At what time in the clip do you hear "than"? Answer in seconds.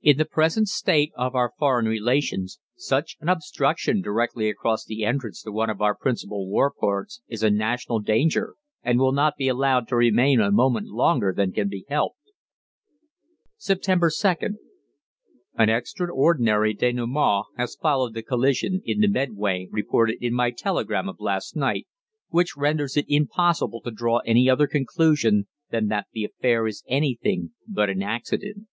11.36-11.52, 25.68-25.88